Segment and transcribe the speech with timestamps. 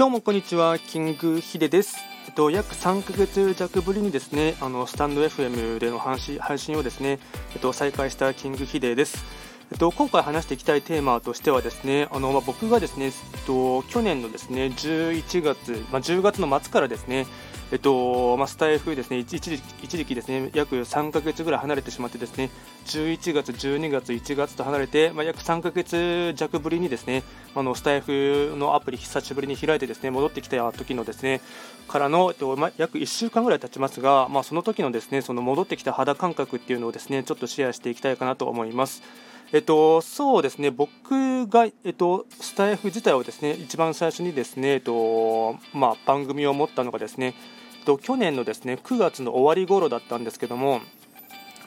[0.00, 1.98] どうもこんにちは、キングヒデです。
[2.26, 7.18] えっと、約3ヶ月弱ぶりにですね、あのスタンド FM での話配信をですね、
[7.52, 9.22] えっと、再開したキングヒデです。
[9.70, 13.12] えっと、今回話していきたいテーマとしてはですね、あのまあ、僕がですね、えっ
[13.46, 17.26] と、去年のですね11月、まあ、10月の末からですね、
[17.72, 22.50] えっとまあ、スタイフですね一時一時期ですね約3ヶ月ぐらい離れてしまってですね
[22.86, 27.22] 11月、12月、1月と離れて、まあ、約3ヶ月弱ぶりにですね
[27.54, 31.40] あのスタイフのアプリ久しぶりに開いてですね戻ってきた時のですね
[31.86, 39.02] からの、えっとまあ、約1週間ぐらい経ちますが、まあ、その時のですねその戻ってきた肌感覚っていうのをですねちょっとシェアしていきたいかなと思います。
[39.52, 47.34] えっと、そうですね、僕が、えっと、スタイフ自体をですね、一番最初にですね、えっと、まあ、番組を持ったのがですね、
[47.84, 50.80] と、去年のですね9月の終わり頃だったんですけども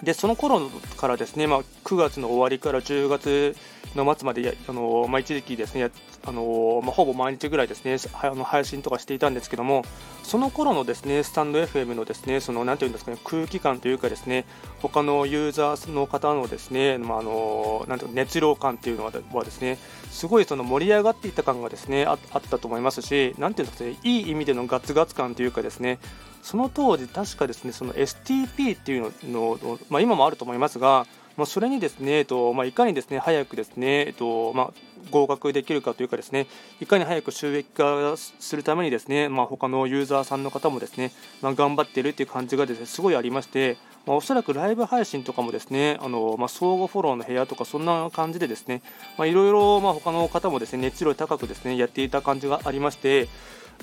[0.04, 3.56] でその頃からですね、まあ、9月の終わりから10月
[3.96, 5.92] の末まであの、まあ、一時期ですね
[6.26, 9.84] あの、まあ、ほぼ毎日ぐらいですねあの配信とかしていたんですけども
[10.24, 14.46] その頃のですねスタンド FM のですねそのなんていうんですかね空気感というかですね
[14.82, 19.78] 他のユーザーの方のですね、まあ、あのなんていう熱量感というのはですね
[20.10, 26.00] すごいその盛り上がっていた感がですねあったと思いますしなんていうんですかねいい意味でのガツガツ感というかですね
[26.42, 31.06] その当時確かですねその STP っていうのの、まあ、今もあると思いますが
[31.36, 34.74] まあ、それにですね、えっとまあ、いかにですね早くですね、えっとまあ、
[35.10, 36.48] 合格できるかというかですね
[36.80, 48.82] いかに早く収益化するためにですね、まあ、他のユーザーさんの方もですね、まあ、頑張っているという感じがですねすごいありまして、まあ、おそらくライブ配信とかもですねあの、まあ、相互フォローの部屋とかそんな感じでですね
[49.20, 53.28] いろいろ他の方もですね熱量高くですねやっていた感じがありまして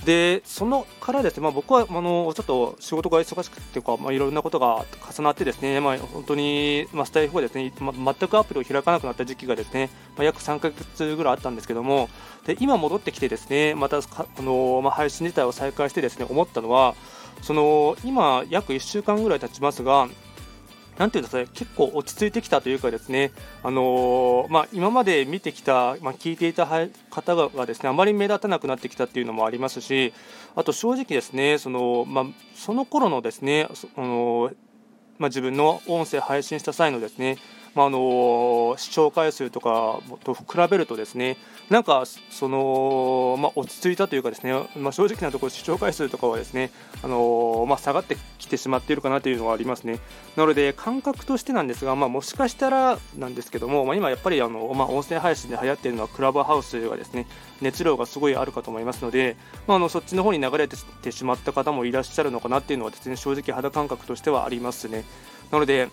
[0.04, 12.08] でそのからですね、まあ、僕はあのちょっと仕事が忙しくてか、まあ、いろんなことが重なってですね、まあ、本当に、まあ、スタイフがですね、ま、全くアプリを開かなくなった時期がですね、まあ、約3ヶ月ぐらいあったんですけども
[12.46, 14.02] で今戻ってきてですねまたあ
[14.38, 16.94] の、まあ、配信自体を再開してですね思ったのは
[17.42, 20.08] その今約1週間ぐらい経ちますが
[21.00, 26.66] なんていうんですかね、結構落ち着いてきたというかですね、あのー、まあ、今まで見てきた、まあ、聞いていた
[27.08, 30.12] 方がですね、あまり目立たなくなってきたっていうのもありますし、
[30.54, 32.24] あと正直ですね、その、まあ、
[32.54, 33.66] その頃のですね、
[33.96, 34.56] あのー、
[35.18, 37.38] まあ、自分の音声配信した際のですね、
[37.74, 41.36] まあ、あの視聴回数とかと比べるとですね
[41.68, 46.70] なんかその、まあ、落ち着いたというかですね、まあ、正直なところ視聴回数とかはですね、
[47.02, 50.00] あのまあ、下がってきてしまっているかなというのはありますね。
[50.36, 57.28] なので感覚としてなんですが、まあ、もしかしたらなんですけども、まあ、今やっぱりあの、まあ、音声配信で流行っているのはクラブハウスがですね
[57.60, 59.36] 熱量がすごいあるかと思いますので、
[59.68, 60.76] まあ、あのそっちの方に流れて
[61.12, 65.04] しまった方もいらっしゃるのかなっていうのはですね正直肌感覚としてはありますね。
[65.52, 65.88] なので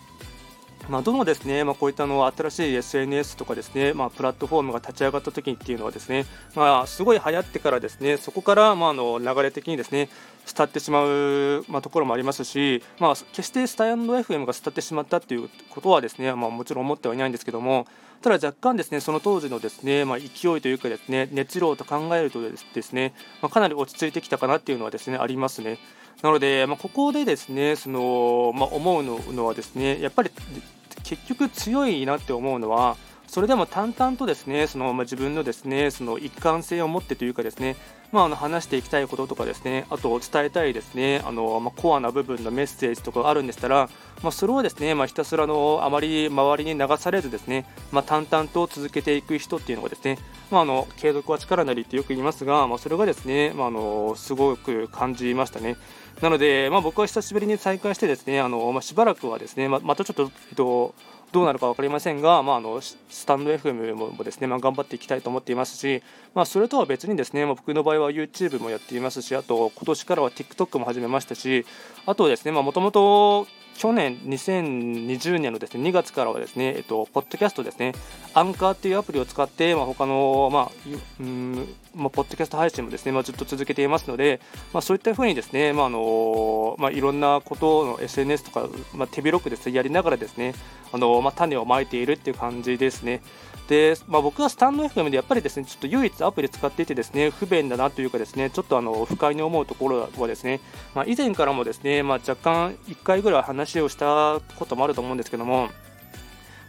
[0.90, 10.10] まあ、どのですね、まあ、こういったの新しい SNS とかですね、まあ、プラットフォームが立ち上がった時っていうのはですね、まあ、すごい流行ってからですね、そこから、まあ、の流れ的にですね、
[10.56, 17.86] 伝ってしまう、ま、ところもありますし、まあ、決してスタインド FM が伝ってしまったっていうことはですね、まあ、もちろん思ってはいないんですけども、
[18.22, 20.26] ただ若干ですね、その当時のですね、まあ、勢
[20.58, 25.78] いというかですね、熱量と考えるとですね、ま、かなり落ち着いてきたかなっていうのはですね、ありますね。
[26.22, 30.32] なので、まあ、ここでですね、そのまあ、思うのはですね、やっぱり
[31.04, 37.76] 結局強いなって思うのはそれでも淡々とですねその、まあ、自分のですねその一貫性を持ってというかですね、
[38.12, 43.90] まあ、あの話していきたいこととかですねあと伝えたいですねあの、まあ、コアな部分のメッセージとかがあるんでしたら、
[44.24, 50.18] まあ、それをですね、まあ、ひたすらのあまり周りに流されずですね、まあ、淡々と続けていく人っていうのがですね、
[50.50, 55.76] まあ、あの継続は力なりってよく言いますが、まあ、それがですね、まあ、あのすごく感じましたね。
[56.22, 60.96] なので、まあ、僕は久しぶりに再開してですねあの、まあ、しばらくはですねままたちょっと、えっと
[61.32, 66.02] どうなるか分かりませんが、まあ、あのスタンド FM もですね、まあ、頑張っていきたいと思っていますし、
[66.34, 71.66] まあ、それとは別にですね、まあ、僕の場合は YouTube もやっていますし、あと今年からは TikTok も始めましたし、
[72.06, 77.94] あとですね、もともと去年2020年のですね2月からはですね、えっと、ポッドキャストですね、
[78.34, 80.72] アンカーっていうアプリを使って、まあ、他の、まあ、
[81.20, 84.42] うんまあ、ポッドキャスト配信もですね、まあ、ずっと続けていますので、
[84.74, 90.56] まあ、そういったふうにですね、まああのまあ、いろんなことの SNS とか、まあ、手広くですねやりながらですね、
[90.92, 93.22] あのまあ、種をまいているっていう感じですね。
[93.68, 100.62] で、まあ、僕はスタンド FM でやっぱりですねちょっと唯一アプリ使っていてですね不便だなというかですねちょっとあの不快に思うところはですね、
[100.96, 105.70] まあ、以前からもですね、まあ、若干1回ぐらい話をしたこともあると思うんですけども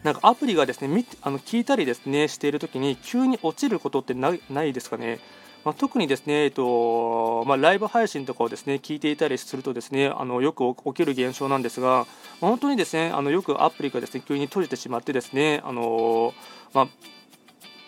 [0.03, 5.19] なんかアプリがですねあの聞いたりですねしているときに急に落ちることってないですかね？
[5.65, 12.07] まあ、特にですね、えっとまあ、ライブ配信とかをですね聞いていたりするとですねあのよく起きる現象なんですが、
[12.41, 16.33] まあ、本当にですねあのよくアプリがですね急に閉じてしまってですねあの、
[16.73, 16.89] まあ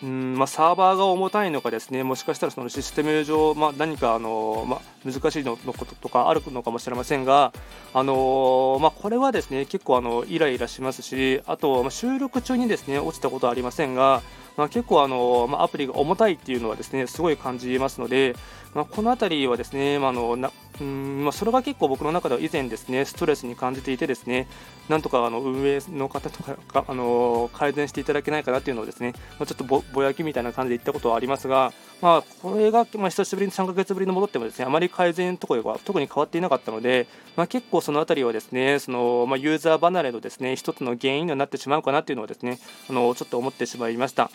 [0.03, 4.81] うんまあ、サーバーが重たいのかですねもしかしたらそのシステム上、まあ、何かあの、まあ、
[5.11, 7.53] 難しいののこととかあるのかもしれませんが、
[7.93, 14.23] あのまあ、これはですね結構あのイライラしますしあと、まあ、収録中にですね落ちたことはありませんが、
[14.57, 18.35] まあ、結構あの、まあ、アプリが重たいっていうのはですねすごい感じますので、
[18.73, 20.51] まあ、この辺りはですね、まあ、あの
[20.81, 24.47] うんまあ、それが結構僕の中では以前ですねストレスに感じていてですね
[24.89, 42.57] なんとかあの運営の方とかがあの改善していただけないかなというのをですね、まあ、ちょっとぼやきみたいな感じで言ったことはありますが、まあ、これが、まあ、久しぶりに3ヶ月ぶりに戻ってもですねあまり改善とかは特に変わっていなかったので、まあ、結構その辺りはですねその、まあ、ユーザー離れのですね一つの原因になってしまうかなというのをですね
[42.89, 44.31] あのちょっと思ってしまいました。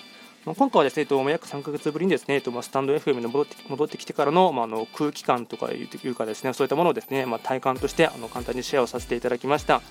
[0.54, 9.82] 今回はですね、約3ヶ月ぶりにですね、えっとスタンド FM に戻って戻ってきてからの,、まあ、あの空気感とかいうかですね、そういったものをですね、まあ、体感としてあの簡単にシェアをさせていただきました。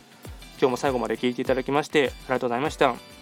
[0.58, 3.15] 今日も最後まで聞いていただきましてありがとうございました。